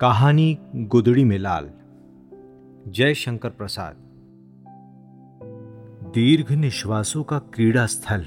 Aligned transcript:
कहानी 0.00 0.58
गुदड़ी 0.74 1.24
में 1.24 1.38
लाल। 1.38 1.70
जय 2.88 3.14
शंकर 3.14 3.48
प्रसाद। 3.48 3.94
दीर्घ 6.14 6.52
निश्वासों 6.52 7.22
का 7.22 7.38
क्रीड़ा 7.38 7.86
स्थल 7.86 8.26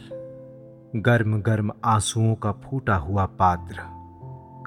गर्म 0.95 1.41
गर्म 1.41 1.71
आंसुओं 1.85 2.35
का 2.35 2.51
फूटा 2.51 2.95
हुआ 2.95 3.25
पात्र 3.25 3.75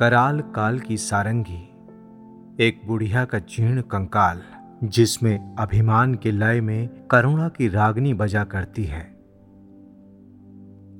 कराल 0.00 0.40
काल 0.40 0.78
की 0.78 0.96
सारंगी, 0.96 1.68
एक 2.64 2.80
बुढ़िया 2.86 3.24
का 3.24 3.38
जीर्ण 3.38 3.82
कंकाल, 3.82 4.42
जिसमें 4.84 5.56
अभिमान 5.56 6.14
के 6.14 6.30
लय 6.30 6.60
में 6.60 6.88
करुणा 7.10 7.48
की 7.48 7.68
रागनी 7.68 8.14
बजा 8.14 8.44
करती 8.44 8.84
है। 8.84 9.04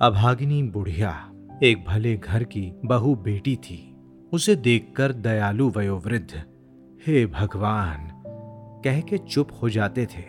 अभागिनी 0.03 0.63
बुढ़िया, 0.63 1.33
एक 1.63 1.85
भले 1.89 2.17
घर 2.17 2.45
की 2.45 2.81
बहु 2.85 3.15
बेटी 3.15 3.57
थी। 3.57 3.93
उसे 4.33 4.57
देखकर 4.57 5.13
दयालु 5.13 5.69
वयोवृद्ध, 5.71 6.43
हे 7.07 7.27
भगवान, 7.27 8.23
कह 8.85 9.01
के 9.01 9.19
चुप 9.19 9.49
हो 9.63 9.69
जाते 9.69 10.07
थे। 10.07 10.25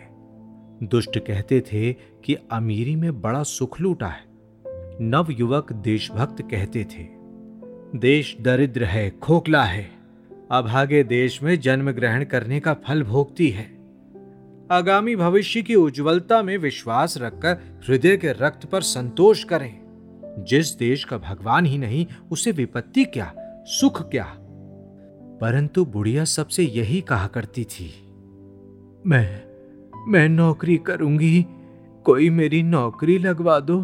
दुष्ट 0.86 1.18
कहते 1.18 1.60
थे 1.60 1.92
कि 1.92 2.36
अमीरी 2.52 2.96
में 2.96 3.20
बड़ा 3.20 3.42
सुख 3.42 3.80
लूटा 3.80 4.06
है। 4.06 4.24
नव 5.00 5.26
युवक 5.30 5.72
देशभक्त 5.72 6.42
कहते 6.42 6.84
थे, 6.84 7.06
देश 7.98 8.36
दरिद्र 8.40 8.84
है, 8.84 9.10
खोखला 9.10 9.64
है। 9.64 9.90
अभागे 10.50 11.02
देश 11.04 11.42
में 11.42 11.60
जन्म 11.60 11.90
ग्रहण 11.90 12.24
करने 12.24 12.60
का 12.60 12.74
फल 12.74 13.02
भोगती 13.02 13.48
है। 13.48 13.78
आगामी 14.70 15.16
भविष्य 15.16 15.62
की 15.62 15.74
उज्जवलता 15.74 16.42
में 16.42 16.58
विश्वास 16.58 17.18
रखकर 17.18 17.80
हृदय 17.88 18.16
के 18.16 18.32
रक्त 18.32 18.66
पर 18.66 18.80
संतोष 18.80 19.44
करें। 19.44 19.80
जिस 20.38 20.78
देश 20.78 21.04
का 21.04 21.18
भगवान 21.18 21.66
ही 21.66 21.78
नहीं, 21.78 22.06
उसे 22.30 22.50
विपत्ति 22.50 23.04
क्या? 23.04 23.37
सुख 23.70 24.10
क्या? 24.10 24.36
परंतु 25.40 25.84
बुढ़िया 25.84 26.24
सबसे 26.24 26.62
यही 26.62 27.00
कहा 27.00 27.26
करती 27.26 27.64
थी, 27.64 28.12
मैं 29.06 29.42
मैं 30.12 30.28
नौकरी 30.28 30.76
करूँगी, 30.76 31.46
कोई 32.04 32.30
मेरी 32.30 32.62
नौकरी 32.62 33.18
लगवा 33.18 33.60
दो। 33.60 33.80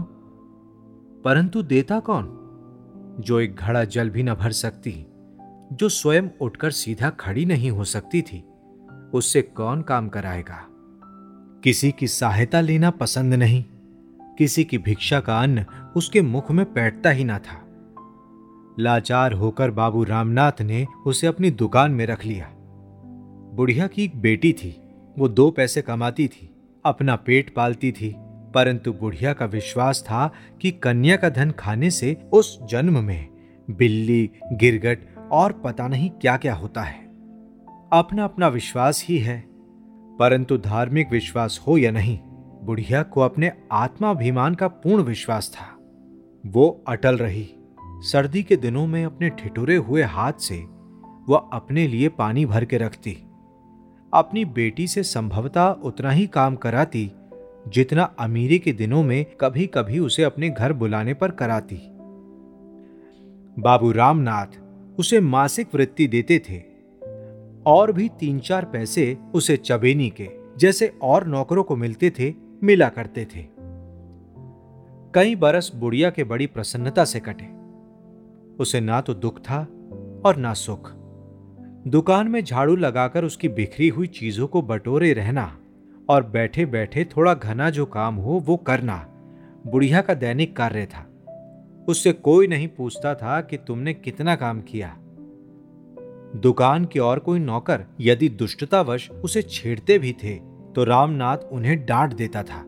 परंतु 1.24 1.62
देता 1.62 2.00
कौन? 2.00 2.38
जो 3.20 3.40
एक 3.40 3.56
घड़ा 3.56 3.84
जल 3.84 4.10
भी 4.10 4.22
न 4.22 4.34
भर 4.34 4.50
सकती, 4.50 5.06
जो 5.72 5.88
स्वयं 5.88 6.28
उठकर 6.40 6.70
सीधा 6.70 7.10
खड़ी 7.10 7.44
नहीं 7.44 7.70
हो 7.70 7.84
सकती 7.84 8.22
थी, 8.22 8.44
उससे 9.14 9.42
कौन 9.42 9.82
काम 9.82 10.08
कराएगा? 10.08 10.66
किसी 11.64 11.92
की 11.92 12.08
सहायता 12.08 12.60
लेना 12.60 12.90
पसंद 12.90 13.34
नहीं, 13.34 13.64
किसी 14.38 14.64
की 14.64 14.78
भिक्षा 14.78 15.20
का 15.20 15.40
अन्न 15.40 15.66
उसके 15.96 16.22
मुख 16.22 16.50
में 16.52 16.74
बैठता 16.74 17.10
ही 17.10 17.24
ना 17.24 17.38
था। 17.38 17.63
लाचार 18.80 19.32
होकर 19.32 19.70
बाबू 19.70 20.04
रामनाथ 20.04 20.62
ने 20.62 20.86
उसे 21.06 21.26
अपनी 21.26 21.50
दुकान 21.50 21.90
में 21.90 22.06
रख 22.06 22.24
लिया। 22.24 22.50
बुढ़िया 23.54 23.86
की 23.86 24.04
एक 24.04 24.16
बेटी 24.16 24.52
थी, 24.52 24.82
वो 25.18 25.28
दो 25.28 25.50
पैसे 25.50 25.82
कमाती 25.82 26.28
थी, 26.28 26.54
अपना 26.84 27.16
पेट 27.16 27.54
पालती 27.54 27.92
थी, 27.92 28.14
परंतु 28.54 28.92
बुढ़िया 28.92 29.32
का 29.32 29.46
विश्वास 29.46 30.02
था 30.02 30.32
कि 30.60 30.70
कन्या 30.70 31.16
का 31.16 31.28
धन 31.28 31.50
खाने 31.50 31.90
से 31.90 32.16
उस 32.32 32.58
जन्म 32.64 33.04
में 33.04 33.28
बिल्ली, 33.70 34.30
गिरगट 34.52 34.98
और 35.32 35.52
पता 35.52 35.88
नहीं 35.88 36.10
क्या 36.10 36.36
क्या 36.36 36.54
होता 36.54 36.82
है। 36.82 37.04
अपना 37.92 38.24
अपना 38.24 38.48
विश्वास 38.48 39.04
ही 39.08 39.18
है, 39.18 39.44
परंतु 40.18 40.58
धार्मिक 40.58 41.10
विश्वास 41.10 41.64
हो 41.68 41.78
या 41.78 41.90
नहीं, 41.90 42.18
बुढ़िया 42.62 43.02
को 43.02 43.20
अपने 43.20 43.52
आत्माभिमान 43.72 44.54
का 44.54 44.68
पूर्ण 44.68 45.02
विश्वास 45.02 45.50
था। 45.54 45.66
वो 46.46 46.84
अटल 46.88 47.16
रही। 47.16 47.48
सर्दी 48.00 48.42
के 48.42 48.56
दिनों 48.56 48.86
में 48.86 49.04
अपने 49.04 49.30
ठिठुरे 49.30 49.76
हुए 49.76 50.02
हाथ 50.02 50.32
से 50.32 50.64
वह 51.28 51.50
अपने 51.52 51.88
लिए 51.88 52.08
पानी 52.08 52.46
भर 52.46 52.64
के 52.64 52.78
रखती। 52.78 53.18
अपनी 54.14 54.44
बेटी 54.44 54.86
से 54.86 55.02
संभवतः 55.02 55.68
उतना 55.68 56.10
ही 56.10 56.26
काम 56.26 56.56
कराती, 56.56 57.12
जितना 57.68 58.02
अमीरी 58.02 58.58
के 58.58 58.72
दिनों 58.72 59.02
में 59.02 59.26
कभी 59.40 59.66
कभी 59.66 59.98
उसे 59.98 60.22
अपने 60.22 60.50
घर 60.50 60.72
बुलाने 60.72 61.14
पर 61.14 61.30
कराती। 61.30 61.78
बाबू 63.62 63.92
रामनाथ 63.92 64.46
उसे 64.98 65.20
मासिक 65.20 65.74
वृत्ति 65.74 66.06
देते 66.06 66.38
थे। 66.38 66.62
और 67.66 67.92
भी 67.92 68.08
तीन 68.08 68.38
चार 68.38 68.64
पैसे 68.64 69.18
उसे 69.34 69.56
चबेनी 69.56 70.10
के, 70.10 70.30
जैसे 70.58 70.98
और 71.02 71.26
नौकरों 71.26 71.64
को 71.64 71.76
मिलते 71.76 72.10
थे, 72.10 72.34
मिला 72.62 72.88
करते 72.88 73.24
थे। 73.24 73.46
कई 75.14 75.36
बरस 75.36 75.72
बुढ़िया 75.74 76.10
के 76.10 76.24
बड़ी 76.24 76.46
प्रसन्नता 76.46 77.04
से 77.04 77.20
कटे। 77.20 77.53
उसे 78.60 78.80
ना 78.80 79.00
तो 79.00 79.14
दुख 79.14 79.38
था 79.40 79.60
और 80.26 80.36
ना 80.36 80.52
सुख। 80.54 80.90
दुकान 81.88 82.28
में 82.28 82.42
झाड़ू 82.44 82.76
लगाकर 82.76 83.24
उसकी 83.24 83.48
बिखरी 83.48 83.88
हुई 83.88 84.06
चीज़ों 84.06 84.46
को 84.46 84.62
बटोरे 84.62 85.12
रहना 85.12 85.58
और 86.08 86.22
बैठे 86.22 86.66
बैठे 86.66 87.04
थोड़ा 87.04 87.34
घना 87.34 87.70
जो 87.70 87.86
काम 87.86 88.14
हो, 88.14 88.38
वो 88.46 88.56
करना, 88.56 88.96
बुढ़िया 89.66 90.00
का 90.00 90.14
दैनिक 90.14 90.56
कार्य 90.56 90.86
था। 90.86 91.06
उससे 91.88 92.12
कोई 92.12 92.46
नहीं 92.46 92.68
पूछता 92.68 93.14
था 93.14 93.40
कि 93.40 93.56
तुमने 93.56 93.94
कितना 93.94 94.36
काम 94.36 94.60
किया। 94.60 94.96
दुकान 96.36 96.84
के 96.84 96.98
और 96.98 97.18
कोई 97.18 97.38
नौकर 97.38 97.84
यदि 98.00 98.28
दुष्टतावश 98.28 99.10
उसे 99.10 99.42
छेड़ते 99.42 99.98
भी 99.98 100.12
थे 100.12 100.34
तो 100.74 100.84
रामनाथ 100.84 101.38
उन्हें 101.52 101.84
डांट 101.86 102.14
देता 102.14 102.42
था। 102.42 102.64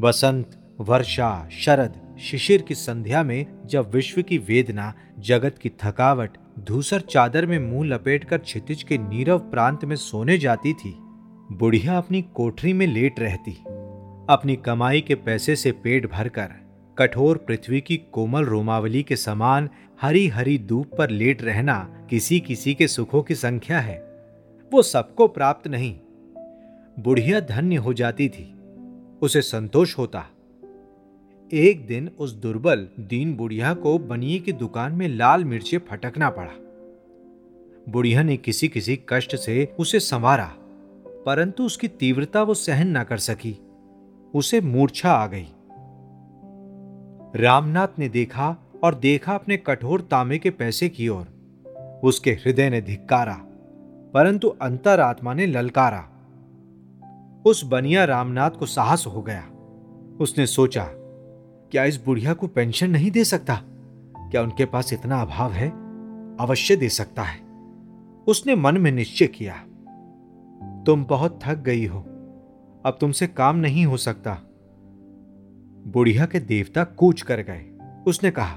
बसंत 0.00 0.58
वर्षा, 0.80 1.48
शरद 1.52 2.11
शिशिर 2.18 2.62
की 2.62 2.74
संध्या 2.74 3.22
में 3.22 3.46
जब 3.66 3.90
विश्व 3.94 4.22
की 4.22 4.38
वेदना, 4.38 4.94
जगत 5.18 5.58
की 5.58 5.68
थकावट, 5.68 6.30
धूसर 6.58 7.00
चादर 7.00 7.46
में 7.46 7.58
मुँह 7.58 7.88
लपेटकर 7.88 8.38
क्षितिज 8.38 8.82
के 8.82 8.98
नीरव 8.98 9.38
प्रांत 9.38 9.84
में 9.84 9.96
सोने 9.96 10.38
जाती 10.38 10.72
थी, 10.72 10.96
बुढ़िया 11.52 11.98
अपनी 11.98 12.22
कोठरी 12.22 12.72
में 12.72 12.86
लेट 12.86 13.20
रहती। 13.20 13.52
अपनी 14.30 14.56
कमाई 14.56 15.00
के 15.00 15.14
पैसे 15.14 15.56
से 15.56 15.72
पेट 15.72 16.10
भरकर, 16.10 16.48
कठोर 16.98 17.36
पृथ्वी 17.36 17.80
की 17.80 17.96
कोमल 17.96 18.44
रोमावली 18.44 19.02
के 19.02 19.16
समान 19.16 19.68
हरी 20.00 20.28
हरी 20.28 20.58
धूप 20.58 20.90
पर 20.98 21.10
लेट 21.10 21.42
रहना 21.42 22.06
किसी 22.10 22.40
किसी 22.40 22.74
के 22.74 22.88
सुखों 22.88 23.22
की 23.22 23.34
संख्या 23.34 23.80
है। 23.80 23.98
वो 24.72 24.82
सबको 24.82 25.28
प्राप्त 25.28 25.68
नहीं। 25.68 25.98
बुढ़िया 26.98 27.40
धन्य 27.40 27.76
हो 27.76 27.92
जाती 27.92 28.28
थी। 28.28 28.54
उसे 29.22 29.42
संतोष 29.42 29.98
होता। 29.98 30.26
एक 31.52 31.86
दिन 31.86 32.10
उस 32.18 32.32
दुर्बल, 32.32 32.88
दीन 33.00 33.34
बुढ़िया 33.34 33.74
को 33.74 33.98
बनिए 33.98 34.38
की 34.38 34.52
दुकान 34.52 34.92
में 34.92 35.08
लाल 35.08 35.44
मिर्चे 35.44 35.78
फटकना 35.78 36.30
पड़ा। 36.30 36.52
बुढ़िया 37.88 38.22
ने 38.22 38.36
किसी 38.36 38.68
किसी 38.68 38.98
कष्ट 39.08 39.36
से 39.36 39.74
उसे 39.78 40.00
संवारा, 40.00 40.52
परंतु 41.26 41.64
उसकी 41.64 41.88
तीव्रता 41.88 42.42
वो 42.42 42.54
सहन 42.54 42.88
ना 42.88 43.04
कर 43.04 43.16
सकी। 43.16 43.58
उसे 44.34 44.60
मूर्छा 44.60 45.12
आ 45.12 45.26
गई। 45.26 45.46
रामनाथ 47.42 47.98
ने 47.98 48.08
देखा 48.08 48.56
और 48.84 48.94
देखा 48.94 49.34
अपने 49.34 49.56
कठोर 49.56 50.00
तांबे 50.00 50.38
के 50.38 50.50
पैसे 50.50 50.88
की 50.88 51.08
ओर। 51.08 52.00
उसके 52.04 52.30
हृदय 52.30 52.70
ने 52.70 52.80
धिक्कारा, 52.80 53.36
परंतु 54.14 54.48
अंतरात्मा 54.48 55.34
ने 55.34 55.46
ललकारा। 55.46 56.08
उस 57.46 57.64
बनिया 57.64 58.04
रामनाथ 58.04 58.50
को 58.50 58.66
साहस 58.66 59.04
हो 59.06 59.22
गया। 59.22 59.48
उसने 60.20 60.46
सोचा 60.46 60.88
क्या 61.72 61.84
इस 61.84 62.04
बुढ़िया 62.04 62.34
को 62.34 62.46
पेंशन 62.46 62.90
नहीं 62.90 63.10
दे 63.10 63.24
सकता? 63.24 63.54
क्या 64.18 64.42
उनके 64.42 64.64
पास 64.64 64.92
इतना 64.92 65.22
अभाव 65.22 65.52
है? 65.52 65.68
अवश्य 66.36 66.76
दे 66.76 66.88
सकता 66.88 67.22
है। 67.22 67.40
उसने 68.26 68.54
मन 68.54 68.78
में 68.78 68.92
निश्चय 68.92 69.26
किया। 69.26 69.54
तुम 70.86 71.04
बहुत 71.04 71.40
थक 71.42 71.54
गई 71.54 71.86
हो। 71.86 71.98
अब 72.86 72.98
तुमसे 73.00 73.26
काम 73.26 73.56
नहीं 73.56 73.86
हो 73.86 73.96
सकता। 73.96 74.38
बुढ़िया 75.86 76.26
के 76.26 76.40
देवता 76.40 76.84
कूच 76.84 77.22
कर 77.22 77.40
गए। 77.40 77.70
उसने 78.06 78.30
कहा, 78.30 78.56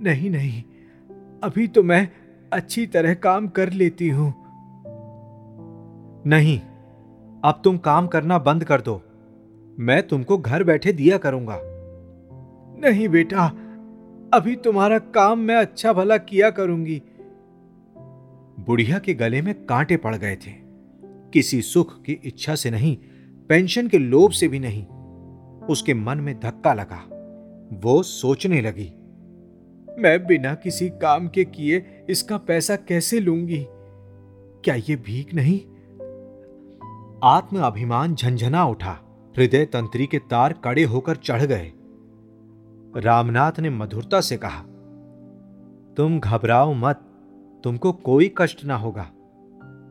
नहीं 0.00 0.30
नहीं, 0.30 0.62
अभी 1.42 1.68
तो 1.68 1.82
मैं 1.82 2.08
अच्छी 2.52 2.86
तरह 2.86 3.14
काम 3.14 3.48
कर 3.48 3.70
लेती 3.70 4.08
हूँ। 4.08 4.34
नहीं, 6.26 6.60
अब 7.44 7.60
तुम 7.64 7.78
काम 7.78 8.06
करना 8.06 8.38
बंद 8.38 8.64
कर 8.64 8.80
दो। 8.80 9.02
मैं 9.78 10.08
तुमको 10.08 10.38
घर 10.38 10.64
बैठे 10.64 10.92
दिया 10.92 11.18
करूँगा। 11.18 11.60
नहीं 12.82 13.08
बेटा, 13.08 13.46
अभी 14.34 14.54
तुम्हारा 14.56 14.98
काम 14.98 15.38
मैं 15.38 15.56
अच्छा 15.56 15.92
भला 15.92 16.16
किया 16.16 16.50
करूँगी। 16.50 17.02
बुढ़िया 18.60 18.98
के 18.98 19.14
गले 19.14 19.42
में 19.42 19.54
कांटे 19.66 19.96
पड़ 19.96 20.14
गए 20.16 20.36
थे। 20.36 20.50
किसी 21.32 21.60
सुख 21.62 22.02
की 22.02 22.12
इच्छा 22.12 22.54
से 22.54 22.70
नहीं, 22.70 22.96
पेंशन 23.48 23.88
के 23.88 23.98
लोभ 23.98 24.30
से 24.30 24.48
भी 24.48 24.58
नहीं। 24.58 24.86
उसके 25.66 25.94
मन 25.94 26.18
में 26.18 26.34
धक्का 26.40 26.72
लगा। 26.74 27.02
वो 27.82 28.02
सोचने 28.02 28.60
लगी, 28.60 28.92
मैं 29.98 30.26
बिना 30.26 30.54
किसी 30.54 30.88
काम 30.88 31.28
के 31.28 31.44
किए 31.44 31.84
इसका 32.10 32.36
पैसा 32.38 32.76
कैसे 32.76 33.20
लूँगी? 33.20 33.66
क्या 34.64 34.74
ये 34.74 34.96
भीख 34.96 35.34
नहीं? 35.34 35.58
आत्म 37.24 37.60
अभिमान 37.60 38.14
झंझना 38.14 38.64
उठा। 38.64 38.98
हृदय 39.36 39.64
तंत्री 39.64 40.06
के 40.06 40.18
तार 40.18 40.52
कड़े 40.64 40.84
होकर 40.84 41.16
चढ़ 41.16 41.42
गए। 41.42 41.72
रामनाथ 42.96 43.60
ने 43.60 43.70
मधुरता 43.70 44.20
से 44.20 44.36
कहा, 44.36 44.62
तुम 45.96 46.20
घबराओ 46.20 46.74
मत, 46.74 46.96
तुमको 47.64 47.92
कोई 47.92 48.34
कष्ट 48.38 48.64
ना 48.64 48.76
होगा। 48.76 49.10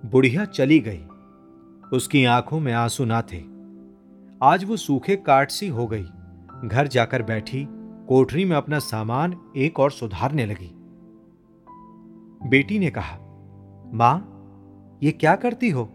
बुढ़िया 0.05 0.45
चली 0.45 0.79
गई, 0.79 1.03
उसकी 1.93 2.25
आँखों 2.25 2.59
में 2.59 2.73
आँसू 2.73 3.05
ना 3.05 3.21
थे। 3.21 3.43
आज 4.43 4.63
वो 4.63 4.77
सूखे 4.77 5.15
काट 5.15 5.51
सी 5.51 5.67
हो 5.67 5.87
गई, 5.87 6.05
घर 6.65 6.87
जाकर 6.87 7.23
बैठी, 7.23 7.67
कोठरी 8.07 8.45
में 8.45 8.55
अपना 8.55 8.79
सामान 8.79 9.37
एक 9.57 9.79
और 9.79 9.91
सुधारने 9.91 10.45
लगी। 10.45 10.71
बेटी 12.49 12.79
ने 12.79 12.89
कहा, 12.89 13.17
माँ, 13.93 14.27
ये 15.03 15.11
क्या 15.11 15.35
करती 15.35 15.69
हो? 15.69 15.89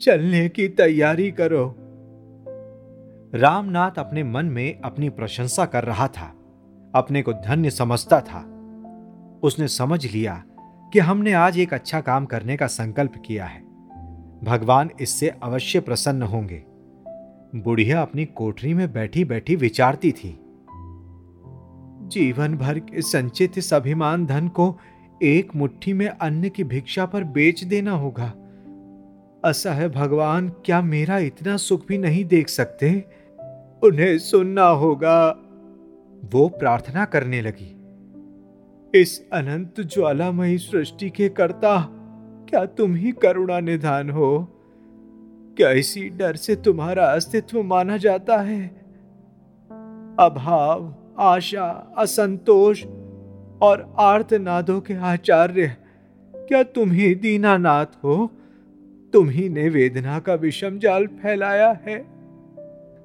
चलने 0.00 0.48
की 0.48 0.68
तैयारी 0.68 1.30
करो 1.30 1.76
रामनाथ 3.34 3.90
अपने 3.98 4.24
मन 4.24 4.46
में 4.46 4.80
अपनी 4.80 5.08
प्रशंसा 5.08 5.64
कर 5.64 5.84
रहा 5.84 6.08
था, 6.08 6.34
अपने 6.94 7.22
को 7.22 7.32
धन्य 7.32 7.70
समझता 7.70 8.20
था। 8.20 8.40
उसने 9.42 9.68
समझ 9.68 10.12
लिया 10.12 10.44
कि 10.92 10.98
हमने 10.98 11.32
आज 11.32 11.58
एक 11.58 11.74
अच्छा 11.74 12.00
काम 12.00 12.26
करने 12.26 12.56
का 12.56 12.66
संकल्प 12.66 13.12
किया 13.26 13.44
है। 13.44 13.60
भगवान 14.44 14.90
इससे 15.00 15.28
अवश्य 15.28 15.80
प्रसन्न 15.80 16.22
होंगे। 16.22 16.64
बुढ़िया 17.54 18.02
अपनी 18.02 18.24
कोठरी 18.24 18.74
में 18.74 18.92
बैठी 18.92 19.24
बैठी 19.24 19.56
विचारती 19.56 20.12
थी। 20.12 20.40
जीवन 22.08 22.56
भर 22.56 22.78
के 22.78 23.02
संचित 23.02 23.58
इस 23.58 23.74
अभिमान 23.74 24.26
धन 24.26 24.48
को 24.48 24.78
एक 25.22 25.56
मुट्ठी 25.56 25.92
में 25.92 26.08
अन्न 26.08 26.48
की 26.48 26.64
भिक्षा 26.64 27.06
पर 27.06 27.24
बेच 27.24 27.64
देना 27.64 27.92
होगा। 27.92 28.32
असह 29.44 29.88
भगवान, 29.88 30.48
क्या 30.48 30.82
मेरा 30.82 31.18
इतना 31.18 31.56
सुख 31.56 31.86
भी 31.88 31.98
नहीं 31.98 32.24
देख 32.24 32.48
सकते? 32.48 33.19
उन्हें 33.84 34.18
सुनना 34.18 34.66
होगा। 34.66 35.28
वो 36.32 36.48
प्रार्थना 36.48 37.04
करने 37.04 37.40
लगी। 37.42 37.76
इस 39.00 39.30
अनंत 39.30 39.80
ज्वालामयी 39.80 40.58
सृष्टि 40.58 41.10
के 41.10 41.28
कर्ता, 41.28 41.88
क्या 42.50 42.66
तुम 42.66 42.94
ही 42.94 43.12
करुणा 43.12 43.60
निधान 43.60 44.10
हो? 44.10 44.48
क्या 45.56 45.70
इसी 45.70 46.08
डर 46.08 46.36
से 46.36 46.56
तुम्हारा 46.56 47.06
अस्तित्व 47.06 47.62
माना 47.62 47.96
जाता 47.96 48.36
है? 48.36 48.66
अभाव, 50.18 50.94
आशा, 51.18 51.94
असंतोष 51.98 52.84
और 53.62 53.94
आर्तनादों 53.98 54.80
के 54.80 54.94
आचार्य, 54.94 55.76
क्या 56.36 56.62
तुम 56.62 56.90
ही 56.90 57.14
दीनानाथ 57.14 57.86
हो? 57.86 58.30
तुम 59.12 59.28
ही 59.28 59.48
ने 59.48 59.68
वेदना 59.68 60.18
का 60.18 60.34
विषम 60.34 60.78
जाल 60.78 61.06
फैलाया 61.06 61.80
है। 61.86 62.19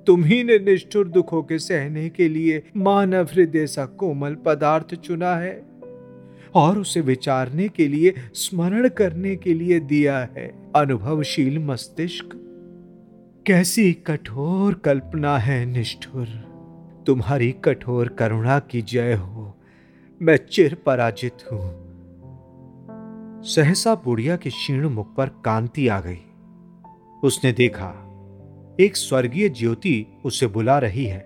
तुम 0.08 0.24
ही 0.24 0.44
ने 0.44 0.60
निष्ठुर 0.60 1.08
दुखों 1.08 1.44
के 1.44 1.60
सहने 1.60 2.10
के 2.10 2.30
लिए 2.30 2.64
मानव 2.78 3.24
हृदय 3.24 3.68
सा 3.68 3.86
कोमल 3.86 4.36
पदार्थ 4.36 4.96
चुना 4.96 5.36
है 5.36 5.66
और 6.56 6.80
उसे 6.80 7.02
विचारने 7.02 7.68
के 7.68 7.88
लिए, 7.88 8.14
स्मरण 8.34 8.90
करने 8.90 9.36
के 9.36 9.54
लिए 9.54 9.80
दिया 9.80 10.20
है। 10.20 10.72
अनुभवशील 10.76 11.60
मस्तिष्क, 11.60 12.30
कैसी 13.48 13.94
कठोर 13.94 14.74
कल्पना 14.74 15.38
है 15.38 15.66
निष्ठुर। 15.66 16.28
तुम्हारी 17.08 17.52
कठोर 17.52 18.08
करुणा 18.08 18.60
की 18.60 18.82
जय 18.82 19.14
हो। 19.14 19.58
मैं 20.22 20.38
चिर 20.38 20.76
पराजित 20.76 21.34
हूँ। 21.52 21.86
सहसा 23.44 23.96
बुढ़िया 23.96 24.38
के 24.38 24.50
क्षीण 24.50 24.88
मुख 24.88 25.16
पर 25.16 25.26
कांति 25.26 25.88
आ 25.88 26.00
गई। 26.00 26.22
उसने 27.24 27.52
देखा 27.52 28.05
एक 28.80 28.96
स्वर्गीय 28.96 29.50
ज्योति 29.50 30.06
उसे 30.26 30.48
बुला 30.48 30.80
रही 30.80 31.06
है। 31.06 31.20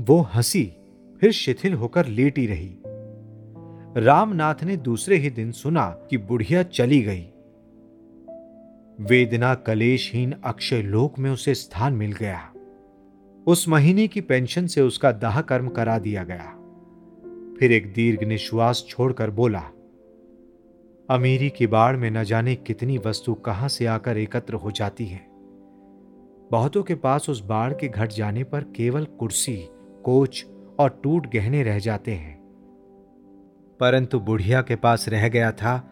वो 0.00 0.20
हँसी, 0.34 0.72
फिर 1.20 1.32
शिथिल 1.32 1.74
होकर 1.74 2.06
लेटी 2.06 2.46
रही। 2.46 2.76
रामनाथ 3.96 4.54
ने 4.64 4.76
दूसरे 4.76 5.16
ही 5.16 5.30
दिन 5.30 5.52
सुना 5.52 5.90
कि 6.10 6.16
बुढ़िया 6.16 6.62
चली 6.62 7.02
गई। 7.02 7.22
वेदना 9.00 9.54
कलेशहीन 9.54 10.34
अक्षय 10.44 10.82
लोक 10.82 11.18
में 11.18 11.30
उसे 11.30 11.54
स्थान 11.54 11.92
मिल 11.92 12.12
गया। 12.12 12.52
उस 13.46 13.68
महीने 13.68 14.08
की 14.08 14.20
पेंशन 14.20 14.66
से 14.66 14.80
उसका 14.80 15.12
दाह 15.12 15.40
कर्म 15.40 15.68
करा 15.68 15.98
दिया 15.98 16.24
गया। 16.24 16.56
फिर 17.58 17.72
एक 17.72 17.92
दीर्घ 17.92 18.24
निश्वास 18.24 18.84
छोड़कर 18.88 19.30
बोला, 19.30 19.62
अमीरी 21.10 21.50
की 21.50 21.66
बाढ़ 21.66 21.96
में 21.96 22.10
न 22.10 22.24
जाने 22.24 22.54
कितनी 22.54 22.98
वस्तु 22.98 23.34
कहाँ 23.34 23.68
से 23.68 23.86
आकर 23.86 24.18
एकत्र 24.18 24.54
हो 24.54 24.70
जाती 24.70 25.06
है। 25.06 25.29
बहुतों 26.50 26.82
के 26.82 26.94
पास 26.94 27.30
उस 27.30 27.40
बाढ़ 27.40 27.72
के 27.72 27.88
घट 27.88 28.08
जाने 28.08 28.44
पर 28.44 28.62
केवल 28.62 29.04
कुर्सी 29.04 29.68
कोच 30.04 30.46
और 30.78 31.00
टूट 31.04 31.26
गहने 31.26 31.62
रह 31.62 31.78
जाते 31.78 32.14
हैं। 32.14 32.40
परंतु 33.80 34.20
बुढ़िया 34.20 34.62
के 34.62 34.76
पास 34.76 35.08
रह 35.08 35.28
गया 35.28 35.52
था 35.52 35.82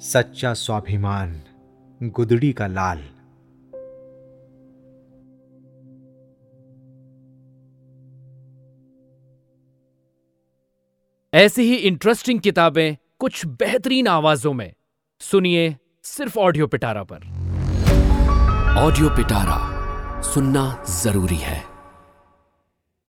सच्चा 0.00 0.54
स्वाभिमान 0.54 1.40
गुदड़ी 2.02 2.52
का 2.52 2.66
लाल। 2.66 3.04
ऐसी 11.34 11.62
ही 11.62 11.76
इंटरेस्टिंग 11.76 12.40
किताबें 12.40 12.96
कुछ 13.18 13.46
बेहतरीन 13.46 14.08
आवाजों 14.08 14.52
में। 14.52 14.72
सुनिए 15.20 15.76
सिर्फ़ 16.02 16.38
ऑडियो 16.38 16.66
पिटारा 16.66 17.02
पर। 17.02 17.16
ऑडियो 18.78 19.08
पिटारा 19.08 19.75
सुनना 20.22 20.84
ज़रूरी 20.88 21.36
है। 21.36 21.75